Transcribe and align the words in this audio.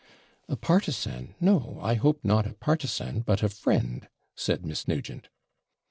'A 0.49 0.55
partisan! 0.55 1.35
no; 1.39 1.77
I 1.79 1.93
hope 1.93 2.21
not 2.25 2.47
a 2.47 2.55
partisan, 2.55 3.19
but 3.19 3.43
a 3.43 3.49
friend,' 3.49 4.07
said 4.35 4.65
Miss 4.65 4.87
Nugent. 4.87 5.29